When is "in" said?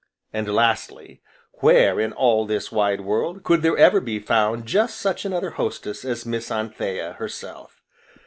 1.99-2.11